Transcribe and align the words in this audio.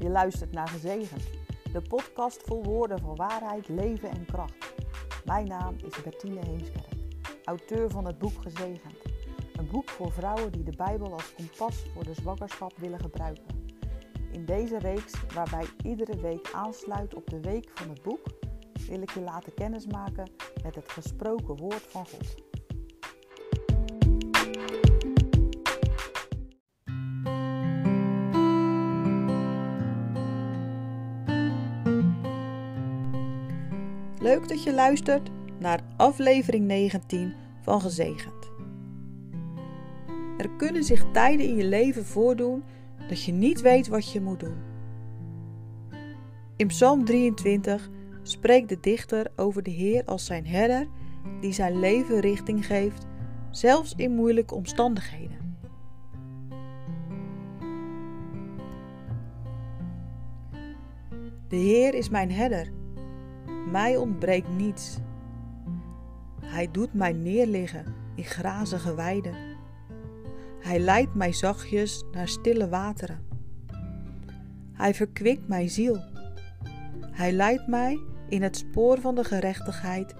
Je 0.00 0.10
luistert 0.10 0.52
naar 0.52 0.68
Gezegend, 0.68 1.22
de 1.72 1.82
podcast 1.88 2.42
vol 2.42 2.64
woorden 2.64 3.00
van 3.00 3.16
waarheid, 3.16 3.68
leven 3.68 4.10
en 4.10 4.24
kracht. 4.24 4.74
Mijn 5.24 5.48
naam 5.48 5.76
is 5.86 6.02
Bertine 6.02 6.40
Heemskerk, 6.46 6.94
auteur 7.44 7.90
van 7.90 8.06
het 8.06 8.18
boek 8.18 8.42
Gezegend. 8.42 8.94
Een 9.52 9.68
boek 9.70 9.88
voor 9.88 10.12
vrouwen 10.12 10.52
die 10.52 10.62
de 10.62 10.76
Bijbel 10.76 11.12
als 11.12 11.34
kompas 11.34 11.84
voor 11.94 12.04
de 12.04 12.14
zwangerschap 12.14 12.76
willen 12.76 13.00
gebruiken. 13.00 13.68
In 14.32 14.44
deze 14.44 14.78
reeks, 14.78 15.12
waarbij 15.34 15.66
iedere 15.82 16.20
week 16.20 16.50
aansluit 16.52 17.14
op 17.14 17.30
de 17.30 17.40
week 17.40 17.70
van 17.74 17.88
het 17.88 18.02
boek, 18.02 18.26
wil 18.88 19.02
ik 19.02 19.10
je 19.10 19.20
laten 19.20 19.54
kennismaken 19.54 20.30
met 20.62 20.74
het 20.74 20.88
gesproken 20.88 21.56
woord 21.56 21.82
van 21.82 22.06
God. 22.06 22.49
Leuk 34.20 34.48
dat 34.48 34.62
je 34.62 34.74
luistert 34.74 35.30
naar 35.58 35.80
aflevering 35.96 36.66
19 36.66 37.34
van 37.60 37.80
Gezegend. 37.80 38.50
Er 40.38 40.50
kunnen 40.56 40.84
zich 40.84 41.04
tijden 41.12 41.46
in 41.46 41.56
je 41.56 41.64
leven 41.64 42.04
voordoen 42.04 42.62
dat 43.08 43.24
je 43.24 43.32
niet 43.32 43.60
weet 43.60 43.88
wat 43.88 44.12
je 44.12 44.20
moet 44.20 44.40
doen. 44.40 44.56
In 46.56 46.66
Psalm 46.66 47.04
23 47.04 47.88
spreekt 48.22 48.68
de 48.68 48.80
dichter 48.80 49.26
over 49.36 49.62
de 49.62 49.70
Heer 49.70 50.04
als 50.04 50.24
zijn 50.24 50.46
herder 50.46 50.86
die 51.40 51.52
zijn 51.52 51.78
leven 51.78 52.20
richting 52.20 52.66
geeft, 52.66 53.06
zelfs 53.50 53.94
in 53.96 54.14
moeilijke 54.14 54.54
omstandigheden. 54.54 55.58
De 61.48 61.56
Heer 61.56 61.94
is 61.94 62.08
mijn 62.08 62.30
herder 62.30 62.78
mij 63.66 63.96
ontbreekt 63.96 64.48
niets. 64.48 64.98
Hij 66.40 66.70
doet 66.70 66.94
mij 66.94 67.12
neerliggen 67.12 67.94
in 68.14 68.24
grazige 68.24 68.94
weiden. 68.94 69.34
Hij 70.60 70.78
leidt 70.78 71.14
mij 71.14 71.32
zachtjes 71.32 72.04
naar 72.12 72.28
stille 72.28 72.68
wateren. 72.68 73.26
Hij 74.72 74.94
verkwikt 74.94 75.48
mijn 75.48 75.70
ziel. 75.70 75.98
Hij 77.00 77.32
leidt 77.32 77.66
mij 77.66 78.00
in 78.28 78.42
het 78.42 78.56
spoor 78.56 79.00
van 79.00 79.14
de 79.14 79.24
gerechtigheid 79.24 80.14